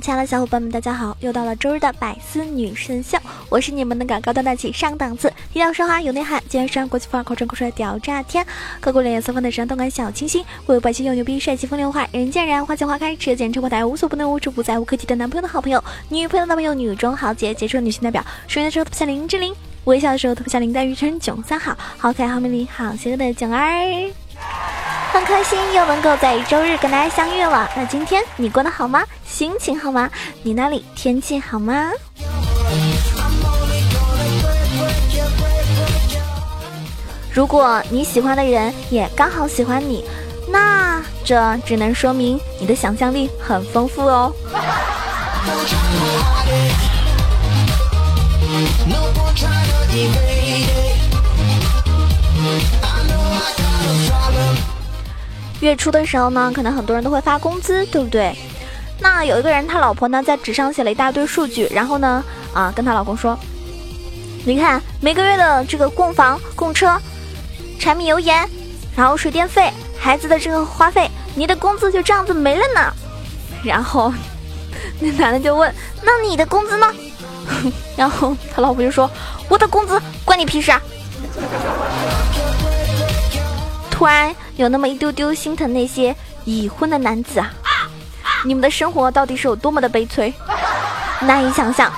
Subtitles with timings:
[0.00, 1.14] 亲爱的小伙伴们，大家好！
[1.20, 3.18] 又到了周日的百思女神秀，
[3.50, 8.42] 我是你们那个高端大气上档次、低调奢华有内涵、今天上国际范儿、口传口帅屌炸天、
[8.80, 24.10] 高过脸颜色分的时尚动感小清新、会有百姓又牛逼、帅气风流坏、人见人爱、花见花开、吃见车爆胎、无所不能、无处不在、无可替代男朋友的好朋友、女朋友的男朋友、女中豪杰、杰出女性代表、熟颜的时候特别像林志玲，微笑的时候特别像林黛玉、陈囧三好，好可爱、好美丽、好邪恶的囧儿。
[25.18, 27.68] 很开心又能够在周日跟大家相遇了。
[27.74, 29.02] 那今天你过得好吗？
[29.26, 30.08] 心情好吗？
[30.44, 31.90] 你那里天气好吗？
[37.32, 40.04] 如果你喜欢的人也刚好喜欢你，
[40.48, 44.32] 那这只能说明你的想象力很丰富哦。
[55.60, 58.34] 月初的时候呢，可能很多人都会发工资，对不对？
[59.00, 63.38] 那有一个人，他老婆呢在纸上写了一大堆数据，然后呢，啊，跟他老公说
[64.44, 67.00] ：“你看每个月的这个供房、供车、
[67.78, 68.48] 柴米油盐，
[68.96, 72.92] 然后水电费、孩子的这个花费，你的工资就这样子没了呢。”
[73.64, 74.12] 然后
[75.00, 75.72] 那男的就问
[76.02, 76.86] ：“那你的工资呢？”
[77.96, 79.10] 然后他老婆就说
[79.48, 80.82] ：“我的工资关你屁事啊！”
[83.90, 86.14] 突然有那么一丢丢心疼那些
[86.44, 87.48] 已婚的男子啊！
[88.44, 90.34] 你们的生活到底是有多么的悲催，
[91.20, 91.92] 难以想象。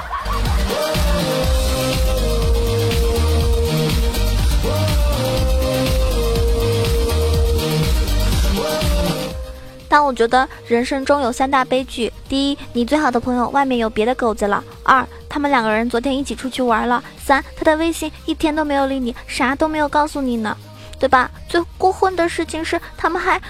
[9.89, 20.55] 但我觉得人生中有三大悲剧：第一，你最好的朋友外面有别的狗子了；二，他们两个人昨天一起出去玩了；三，他的微信一天都没有理你，啥都没有告诉你呢。
[21.01, 21.31] 对吧？
[21.49, 23.41] 最过分的事情是，他们还，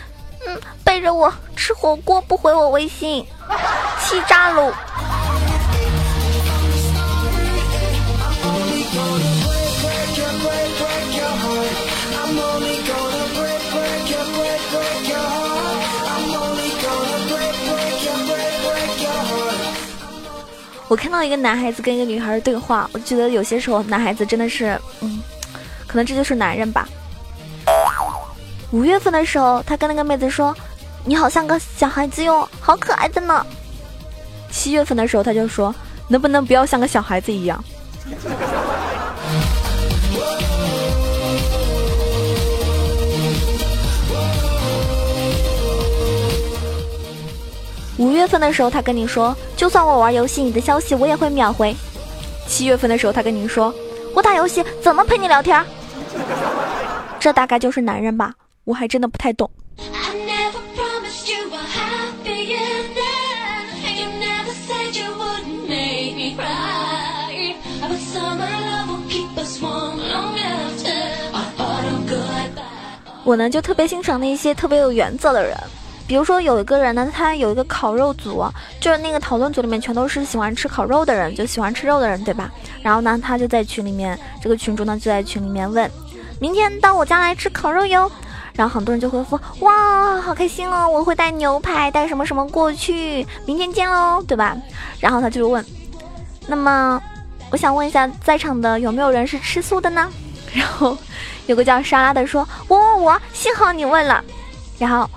[0.47, 3.27] 嗯，背着我吃火锅不回我微信，
[4.00, 4.72] 气炸了。
[20.87, 25.21] 我看到一个男孩子跟一个女孩的对话，我觉得有些时候男孩子真的是，嗯，
[25.87, 26.89] 可能这就是男人吧。
[28.73, 30.57] 五月份的时候，他跟那个妹子说
[31.05, 33.45] ：“你好像个小孩子哟，好可爱的呢。
[34.51, 35.75] ”七月份的时候，他就说
[36.07, 37.63] ：“能不能不要像个小孩子一样？”
[47.99, 51.75] 五月份的时候，他跟你说：“就算我玩游戏，你的消息我也会秒回。”
[52.47, 53.75] 七月份的时候，他跟你说
[54.15, 55.61] ：“我打游戏怎么陪你聊天？”
[57.19, 58.33] 这大概就是男人吧。
[58.65, 59.50] 我还真的不太懂。
[73.22, 75.56] 我呢就特别欣赏那些特别有原则的人，
[76.09, 78.44] 比如说有一个人呢，他有一个烤肉组，
[78.81, 82.50] 就是那个讨论组里面全都是喜欢吃烤肉的人，就喜欢吃肉的人，对吧？
[82.82, 85.88] 然后呢，他就在群里面，这个群主呢就在群里面问，
[86.41, 88.10] 明天到我家来吃烤肉哟。
[88.55, 90.88] 然后很多人就回复哇，好开心哦！
[90.88, 94.56] 我会带牛排，带什么什么过去，明天见喽，对吧？
[94.99, 95.65] 然后他就问，
[96.47, 97.00] 那么
[97.50, 100.10] 我想问一下，在场的有没有人是吃素的呢？
[100.53, 100.97] 然后
[101.47, 104.22] 有个叫沙拉的说，我我我，幸好你问了。
[104.78, 105.09] 然后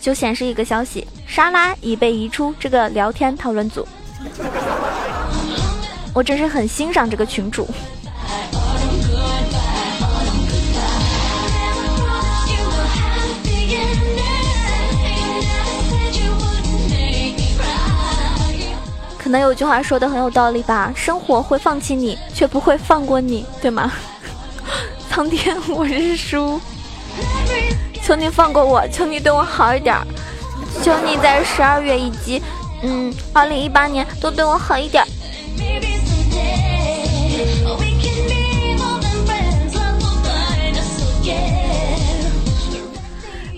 [0.00, 3.86] 就显示一个消息，沙拉已被移出这个聊天讨论组。
[6.14, 7.68] 我真是很欣赏这个群主。
[19.26, 23.92] 可能有句话说的很有道理吧，生活会放弃你，却不会放过你，对吗？
[25.10, 26.60] 苍天，我认输，
[28.04, 29.96] 求你放过我，求你对我好一点，
[30.80, 32.40] 求你在十二月以及
[32.84, 35.04] 嗯二零一八年都对我好一点。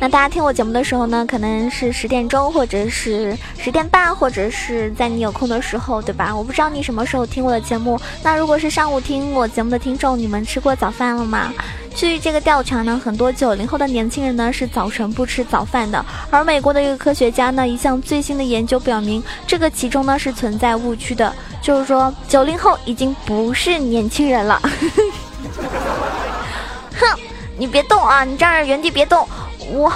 [0.00, 6.35] 那大家听我节目的时候呢，可能是十点钟，或者是十点半，或者是在你有空的时候，对吧？
[6.35, 8.00] 我不知道你什么时候听我的节目。
[8.23, 11.53] 那如果是上午听我节目的听众，你们吃过早饭了吗？
[11.97, 16.05] 据这个调查呢，很多九零后的年轻人呢是早晨不吃早饭的。
[16.31, 24.62] 而美国的一个科学家呢，一项最新的研究表明，这个其中呢是存在误区的，就是说九零后已经不是年轻人了。
[27.00, 27.19] 哼，
[27.56, 29.27] 你别动啊，你站着原地别动。
[29.70, 29.93] 我，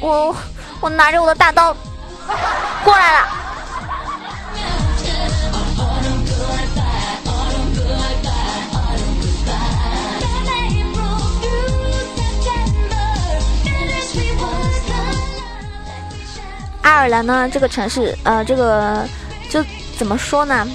[0.00, 0.34] 我，
[0.80, 1.76] 我拿着我的大刀
[2.82, 3.28] 过来了。
[16.82, 19.06] 爱尔兰呢，这个城市，呃，这个
[19.48, 19.64] 就
[19.98, 20.66] 怎么说呢？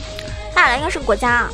[0.53, 1.47] 爱尔兰应该是国家，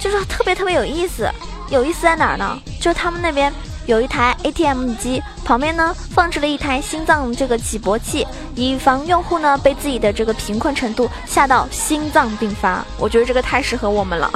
[0.00, 1.28] 就是特别特别有意思。
[1.70, 2.58] 有意思在哪儿呢？
[2.80, 3.52] 就是他们那边。
[3.86, 12.84] 有一台 ATM 机，旁边呢放置了一台心脏这个起搏器，以防用户呢被自己的这个贫困程度吓到心脏病发。
[12.98, 14.30] 我觉得这个太适合我们了。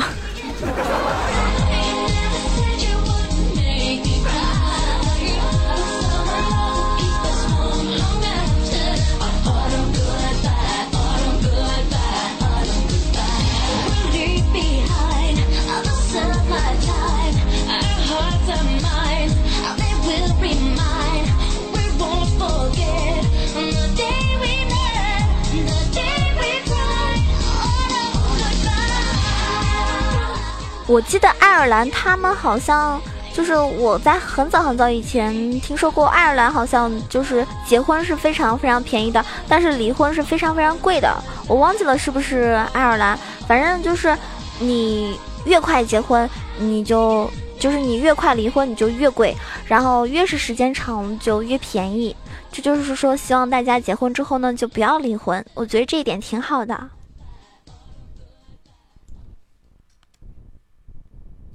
[30.88, 32.98] 我记得爱尔兰他们好像
[33.34, 41.14] 就是我在很早很早以前听说过，爱尔兰好像就是结婚是非常非常便宜的，但是离婚是非常非常贵的。
[41.46, 44.16] 我忘记了是不是爱尔兰，反正就是
[44.58, 49.36] 你越快结婚，你就就是你越快离婚你就越贵，
[49.66, 52.16] 然后越是时间长就越便宜。
[52.50, 56.88] 这就是说，希望大家结婚之后呢就不要离婚，我觉得这一点挺好的。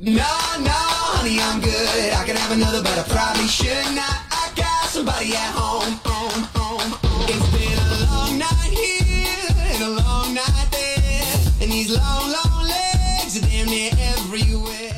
[0.05, 0.81] No, no,
[1.15, 2.11] honey, I'm good.
[2.11, 4.19] I can have another, but I probably should not.
[4.35, 5.95] I got somebody at home.
[6.03, 6.91] home, home, home.
[7.25, 11.23] It's been a long night here in a long night there.
[11.61, 14.91] And these long, long legs are damn near everywhere.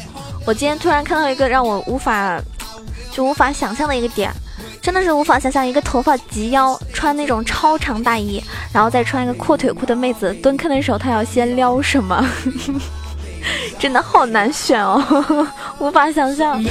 [0.44, 2.42] 我今天突然看到一个让我无法
[3.12, 4.34] 就无法想象的一个点，
[4.82, 8.44] 真的是无法想象一个头发及腰、穿那种超长大衣，
[8.74, 12.28] 然后再穿一个阔腿裤的妹子蹲坑的时候，她要先撩什么？
[13.80, 15.48] 真的好难选哦，
[15.80, 16.62] 无法想象。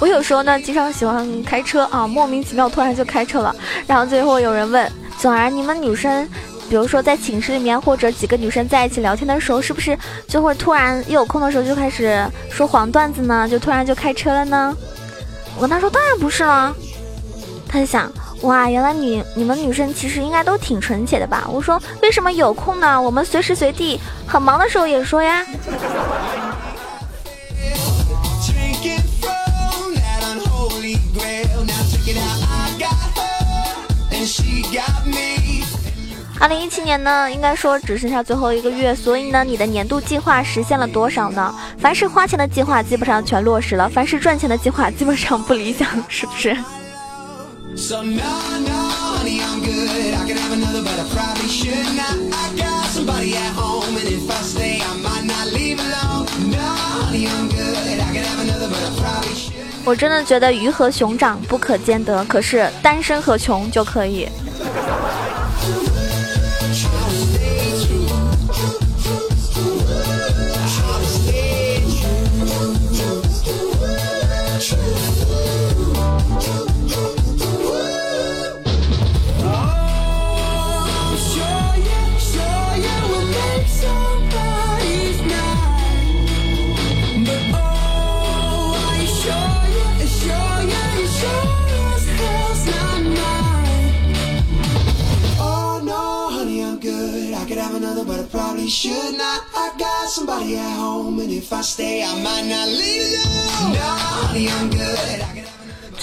[0.00, 3.54] 我有时候呢，经常喜欢开车啊，莫名其妙突然就开车了。
[3.86, 6.28] 然后最后有人问：总儿，你们女生，
[6.68, 9.98] 比如说在寝室里面或者几个女生在一起聊天的时候，是不是
[10.28, 13.48] 就会突然一有空的时候就开始说黄段子呢？
[13.48, 14.76] 就突然就开车了呢？
[15.56, 16.74] 我跟他说：当然不是了。
[17.68, 18.10] 他就想。
[18.42, 21.44] 哇，原来你你们女生其实应该都挺纯洁的吧？
[21.50, 23.00] 我说为什么有空呢？
[23.00, 25.44] 我们随时随地很忙的时候也说呀。
[36.40, 41.52] 二零一七年呢，应该说只剩下最后一个月，所以呢，你的年度计划实现了多少呢？
[41.80, 46.56] 凡是花钱的计划基本上全落实了，凡是赚钱的计划基本上不理想，是不是？
[59.84, 64.28] 我真的觉得鱼和熊掌不可兼得，可是单身和穷就可以。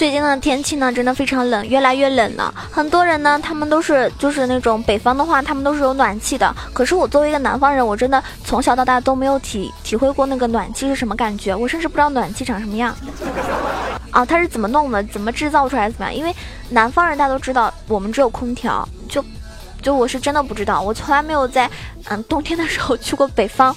[0.06, 2.54] 最近的天气呢，真的非常冷，越来越冷了。
[2.70, 6.54] 很多人呢，他们都是就是那种北方的话，他们都是有暖气的。
[6.72, 12.94] 可是我作为一个南方人，我真的从小到大都没有体体会过那个暖气是什么感觉，我甚至不知道暖气长什么样。
[14.12, 15.02] 啊，它是怎么弄的？
[15.02, 15.94] 怎么制造出来的？
[15.94, 16.14] 怎么样？
[16.14, 16.32] 因为
[16.70, 19.24] 南方人大家都知道，我们只有空调，就。
[19.82, 21.68] 就我是真的不知道，我从来没有在
[22.04, 23.74] 嗯冬天的时候去过北方，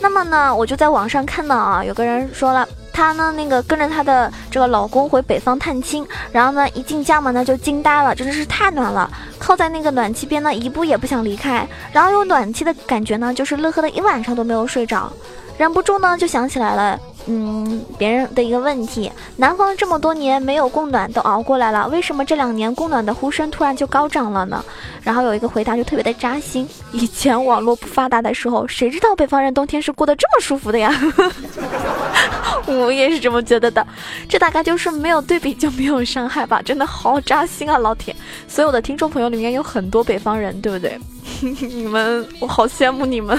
[0.00, 15.12] 那么呢，我就在网上看到啊，有个人说了，她呢那个跟着她的这个老公回北方探亲，然后呢一进家门呢就惊呆了，真的是太暖了，靠在那个暖气边呢一步也不想离开，然后有暖气的感觉呢，就是乐呵的一晚上都没有睡着，
[15.58, 16.98] 忍不住呢就想起来了。
[17.26, 24.64] 嗯，别人的一个问题，南方这么多年没有供暖都熬过来了，为什么这两年供暖的呼声突然就高涨了呢？
[25.02, 30.92] 然后有一个回答就特别的扎心， 以前网络不发达的时候，谁知道北方人冬天是过得这么舒服的呀？
[32.66, 33.86] 我也是这么觉得的，
[34.28, 38.14] 这大概就是没有对比就没有伤害吧，真的好扎心啊，老铁！
[38.48, 40.98] 所有的听众朋友里面有很多北方人，对不对？
[41.40, 43.38] 你们，我好羡慕你们。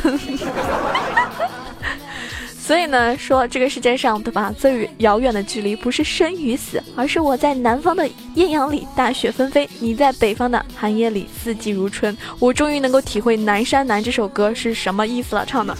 [2.65, 12.17] 所以呢，说这个世界上对吧，最遥远的距离不是生与死，而是我在南方的艳阳里大雪纷飞，你在北方的寒夜里四季如春。
[12.39, 15.77] 我终于能够体会《南山南》这首歌是什么意思了，唱的。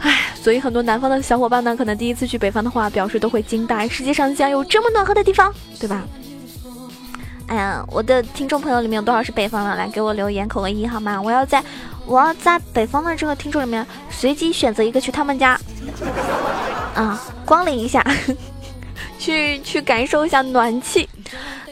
[0.00, 6.02] 唉，所以很多南方的小伙伴呢，可能第一次去北方的话，表示都会惊呆，世界上竟然有这么暖和的地方，对吧？
[7.48, 9.76] 哎呀，我的听众朋友里面有多少是北方的？
[9.76, 11.20] 来给我留言扣个一好吗？
[11.20, 11.62] 我要在。
[12.06, 15.58] 我要在北方的这个听众里面随机选择一个去他们家，
[16.94, 18.04] 啊，光临一下，
[19.18, 21.08] 去去感受一下暖气。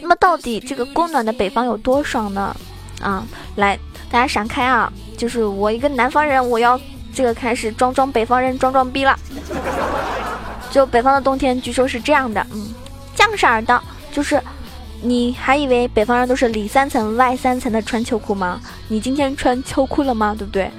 [0.00, 2.56] 那么到底这个供暖的北方有多爽呢？
[3.00, 3.24] 啊，
[3.56, 3.78] 来，
[4.10, 4.92] 大家闪开啊！
[5.16, 6.80] 就是我一个南方人，我要
[7.14, 9.16] 这个开始装装北方人装装逼了。
[10.70, 12.74] 就北方的冬天，据说是这样的，嗯，
[13.14, 14.42] 降色儿的，就是。
[15.02, 18.61] 你还以为北方人都是里三层外三层的穿秋裤吗？
[18.88, 20.35] 你今天穿秋裤了吗？
[20.38, 20.71] 对不对？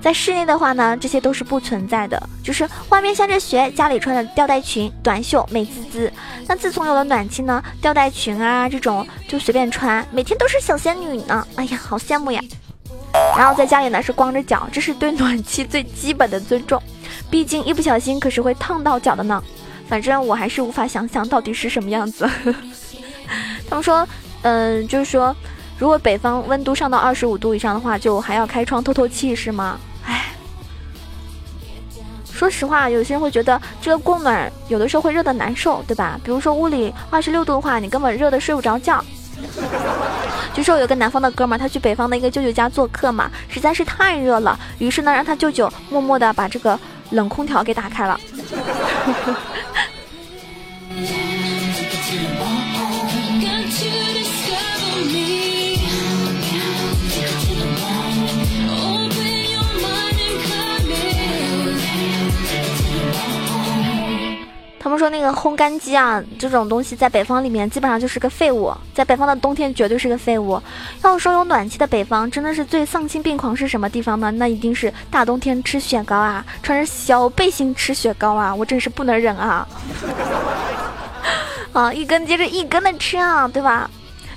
[0.00, 6.12] 在室内的话呢，这些都是不存在的，就是外面下着雪，家里穿着吊带裙、短袖，美滋滋。
[6.46, 11.46] 那自从有了暖气呢，吊带裙啊这种就随便穿，每天都是小仙女呢。
[11.56, 12.40] 哎呀，好羡慕呀！
[13.36, 16.80] 然后在家里呢是光着脚，这是对暖气最基本的尊重，
[17.28, 19.42] 毕竟一不小心可是会烫到脚的呢。
[19.88, 22.28] 反正我还是无法想象到底是什么样子。
[23.68, 24.06] 他们说，
[24.42, 25.34] 嗯，就是说，
[25.78, 29.78] 如果北方温度上到二十五度以上的话，就还要开窗透透气，是吗？
[30.04, 30.26] 唉，
[32.32, 36.18] 说实话，有些人会觉得这个供暖有的时候会热的难受，对吧？
[36.22, 39.04] 比如说屋里二十六度的话，你根本热的睡不着觉。
[40.54, 46.78] 据说有个南方的哥们儿，他去北方的一个舅舅家做客嘛，实在是太热了，于是呢，让他舅舅默默的把这个
[47.10, 48.18] 冷空调给打开了。
[64.86, 70.62] 他们说那个烘干机啊，这种东西在北方里面基本上就是个废物，在北方的冬天绝对是个废物。
[71.02, 74.30] 要说有暖气的北方，真的是最丧心病狂是什么地方呢？
[74.30, 79.66] 那一定是大冬天吃雪糕啊，穿着小背心吃雪糕啊，我真是不能忍啊！
[81.74, 83.90] 啊，一根接着一根的吃啊，对吧？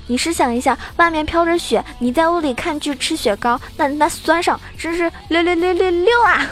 [0.08, 6.44] 你试想一下，外面飘着雪，你在屋里看剧吃雪糕，那那酸爽真是六六六六六啊！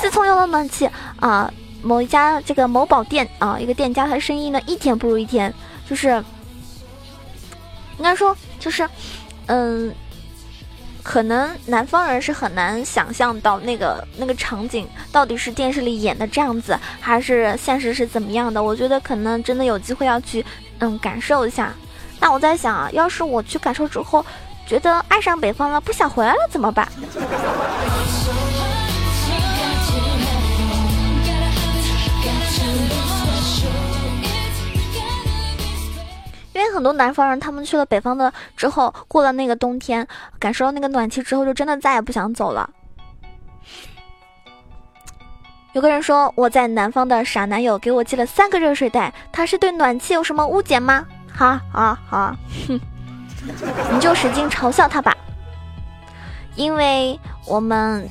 [0.00, 0.88] 自从有了暖气
[1.20, 1.52] 啊。
[1.86, 5.54] 某一家这个某宝店啊，一个店家，他生意呢一天不如一天，
[5.88, 6.08] 就是
[7.96, 8.88] 应该说就是，
[9.46, 9.94] 嗯，
[11.04, 18.60] 可能南方人是很难想象到那个那个场景到底是电视里演的这样子，还是现实是怎么样的。
[18.60, 20.44] 我觉得可能真的有机会要去
[20.80, 21.72] 嗯感受一下。
[22.18, 24.26] 那我在想啊，要是我去感受之后，
[24.66, 26.88] 觉得爱上北方了，不想回来了怎么办？
[36.56, 40.08] 因为很多南方人，他们去了北方的之后，过了那个冬天，
[40.38, 42.70] 感受到那个暖气之后，就真的再也不想走了。
[45.74, 51.04] 有个人说我在南方的傻男友给我寄了三个热水袋，他是对暖气有什么误解吗？
[51.30, 52.34] 哈啊哈，
[52.66, 52.80] 哼，
[53.92, 55.14] 你就使劲嘲笑他吧，
[56.54, 58.08] 因为我们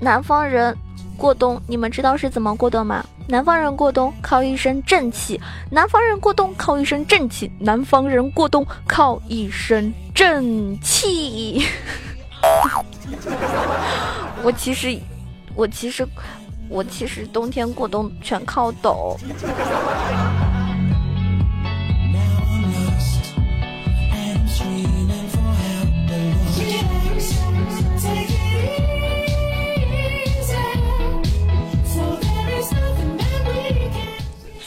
[0.00, 0.74] 南方人
[1.18, 3.04] 过冬，你们知道是怎么过冬吗？
[3.30, 11.64] 南方人过冬靠一身正气，南方人过冬靠一身正气，南方人过冬靠一身正气。
[14.42, 14.98] 我其实，
[15.54, 16.04] 我其实，
[16.68, 19.16] 我其实冬天过冬全靠抖。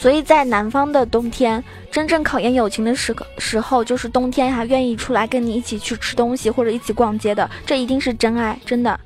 [0.03, 8.99] 所以在南方的冬天，真正考验友情的时时候，就是冬天还愿意出来跟你一起去吃东西或者一起逛街的，这一定是真爱，真的。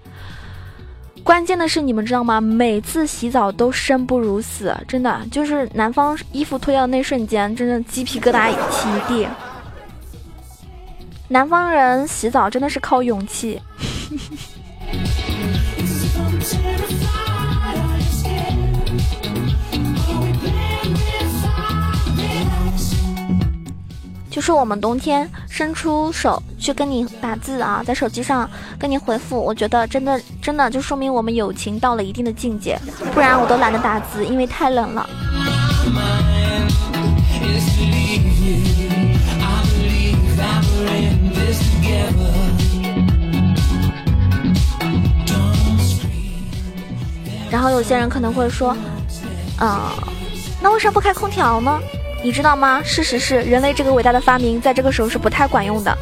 [1.24, 2.42] 关键的是，你们知道吗？
[2.42, 9.28] 每次洗澡都生不如死，真的就是南方衣服脱掉那瞬间，真的鸡皮疙瘩起一地。
[11.28, 13.62] 南方人洗澡真的是靠勇气。
[24.38, 32.78] 就是我们冬天伸出手去跟你打字啊，在手机上跟你回复，我觉得真的真的就说明我们友情到了一定的境界，
[33.16, 35.10] 不然我都懒得打字，因为太冷了。
[47.50, 48.78] 然后有些人可能会说，
[49.60, 49.82] 嗯，
[50.62, 51.80] 那为啥不开空调呢？
[52.24, 52.82] 你知道吗？
[52.84, 55.98] 事实是，人类这个伟大的发明在这个时候是不太管用的。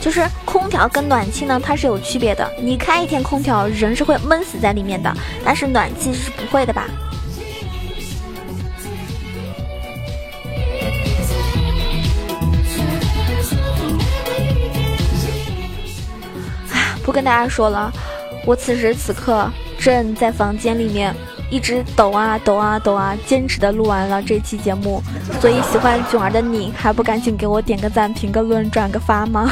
[0.00, 2.50] 就是空调跟暖气呢，它是有区别的。
[2.60, 5.12] 你开一天空调，人是会闷死在里面的，
[5.44, 6.86] 但是暖气是不会的吧？
[17.04, 17.92] 不跟大家说了，
[18.44, 21.14] 我此时此刻正在房间里面。
[21.50, 25.02] 一直抖啊抖啊抖啊，坚持的录完了这期节目，
[25.40, 29.50] 所以喜欢囧儿的你还不赶紧给我点个赞、评个论、转个发吗？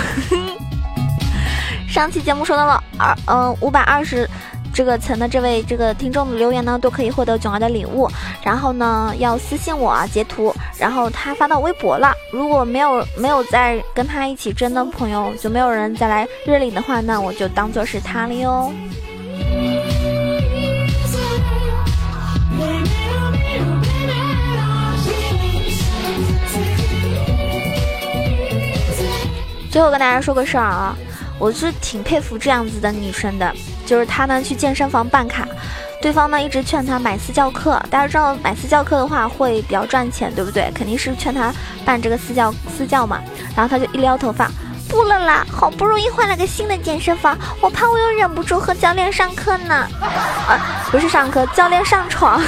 [1.89, 4.29] 上期节目说到了二嗯五百二十
[4.75, 8.07] 这个层的这位这个听众的留言呢，都可以获得囧儿的礼物。
[8.43, 12.13] 然后呢，要私信我啊，截图，然后他发到微博了。
[12.31, 18.71] 如果没有没有再跟他一起争的朋友，就没有人再来认领的话，那我就当做是他了哟。
[29.77, 30.97] 最后跟大家说个事儿啊，
[31.39, 33.55] 我是挺佩服这样子的女生的，
[33.85, 35.47] 就是她呢去健身房办卡，
[36.01, 40.73] 对方呢一直劝她买私教课，大家知道买私教课的话会比较赚钱，对不对？
[40.75, 41.53] 肯定是劝她
[41.85, 43.21] 办这个私教私教嘛，
[43.55, 44.51] 然后她就一撩头发，
[44.89, 52.41] 不了啦，好不容易换了个新的健身房，我怕我又忍不住和教练上课呢，啊，不是上课，教练上床，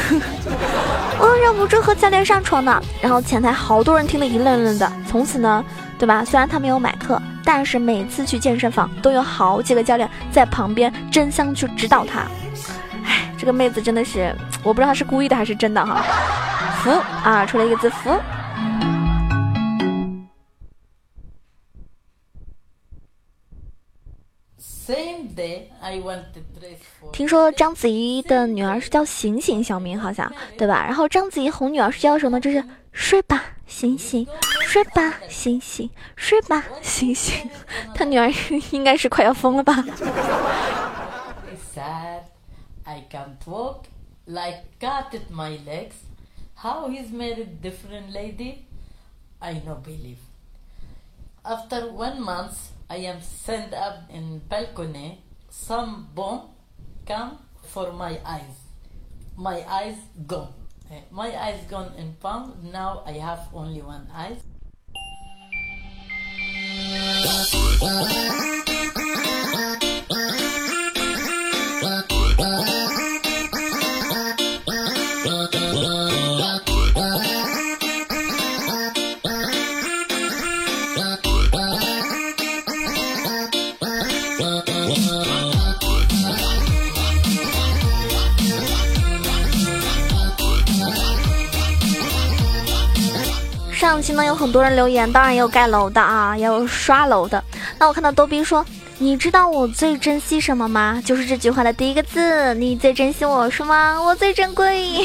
[1.18, 5.64] 我又忍不住和教练上床呢，然后前台好多人听得一愣愣的，从此呢。
[5.98, 6.24] 对吧？
[6.24, 12.20] 虽然他没有买课，但是每次去健身房都有好几个教练在旁边争相去指导他。
[13.04, 16.00] 哎，这个妹子真的是，我不知道她是故意的还是真的哈。
[16.84, 18.16] 服啊，出了一个字服。
[27.12, 30.84] 听说章子怡的女儿是叫醒醒小明，好像对吧？
[30.84, 32.40] 然后章子怡哄女儿是叫什么？
[32.40, 34.26] 就是睡吧，醒醒。
[34.66, 37.48] 睡吧，醒醒，睡吧，醒醒。
[37.94, 38.30] 她女儿
[38.70, 39.82] 应该是快要疯了吧。
[51.44, 52.56] After one month,
[52.88, 55.20] I am sent up in balcony.
[55.50, 56.50] Some bomb
[57.06, 58.68] come for my eyes.
[59.36, 60.52] My eyes gone.
[60.90, 62.70] Eh, my eyes gone in palm.
[62.72, 64.36] Now I have only one eye.
[94.08, 97.44] 期呢有很多人留言，当然也有盖楼的啊，也有刷楼的。
[97.78, 98.64] 那我看到逗比说
[98.96, 101.02] ：“你知道我最珍惜什么吗？
[101.04, 102.54] 就是这句话的第一个字。
[102.54, 104.00] 你最珍惜我是吗？
[104.00, 104.88] 我最珍贵。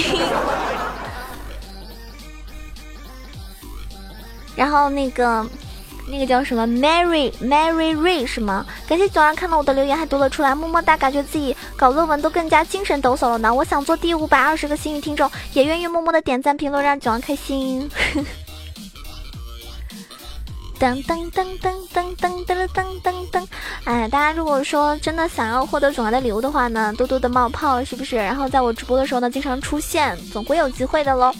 [4.55, 5.45] 然后那个
[6.07, 8.65] 那个叫什么 Mary Mary Ray 是吗？
[8.87, 10.95] 感谢九儿看到我的留言还读了出来，么么哒！
[10.95, 13.53] 感觉自己搞论文都更加精神抖擞了呢。
[13.53, 17.91] 我想做第五百二十个幸运听众，也愿意默默的点赞评论，让九儿开心。
[20.83, 23.47] 噔噔噔噔噔噔噔噔噔噔！
[23.85, 28.17] 哎，大家如果说真的想要获得总儿的礼物的话呢，多多的冒泡是不是？
[28.17, 31.33] 然后在我直播的时候呢，经常出现，总会有机会的喽。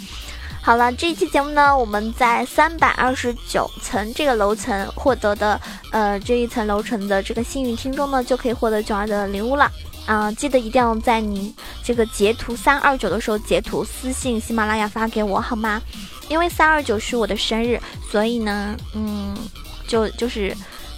[0.62, 5.60] 好了，这一期节目呢，我们在三百二十九层这个楼层获得的，
[5.92, 9.70] 呃，这一层楼层的这个幸运听众呢，就可以获得九儿的礼物了。
[10.06, 11.54] 啊，记得一定要在你
[11.84, 15.82] 这个截图三二九的时候截图私信喜马拉雅发给我好吗？
[16.34, 17.80] 因为三二九是我的生日，
[18.12, 19.38] 所以呢，嗯，
[19.88, 20.52] 就就是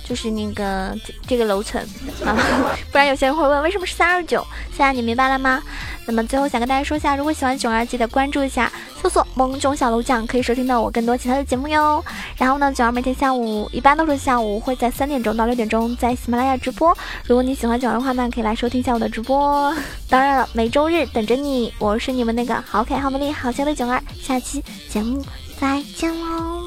[0.08, 0.96] 就是那个
[1.28, 1.82] 这个楼层
[2.24, 2.34] 啊，
[2.90, 4.48] 不然有些人会问为什么是三二九。
[4.70, 5.62] 现在你明白了吗？
[6.08, 8.72] 那么最后想跟大家说一下，如果喜欢囧儿，记得关注一下，
[9.06, 12.04] 搜索“萌囧小楼酱”，可以收听到我更多其他的节目哟。
[12.38, 16.92] 然后呢，囧儿每天下午一般都是下午会在三点钟到六点钟在喜马拉雅直播。
[17.28, 19.72] 如果你喜欢囧儿的话呢，可以来收听一下我的直播。
[20.10, 24.02] 当然了，每周日等着你，我是你们那个好可爱、好美丽、好笑的囧儿。
[24.20, 25.24] 下期节目
[25.60, 26.64] 再见喽！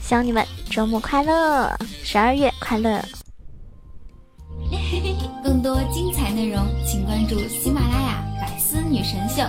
[0.00, 1.72] 希望你们周末快乐，
[2.02, 3.00] 十二月快乐。
[5.44, 9.42] 更多精彩内容，请关注喜马拉雅《百思女神秀》。